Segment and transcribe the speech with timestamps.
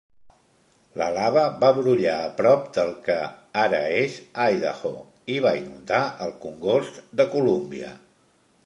[1.01, 3.19] La lava va brollar a prop del que
[3.65, 4.17] ara és
[4.57, 4.95] Idaho
[5.37, 7.97] i va inundar el congost de Columbia.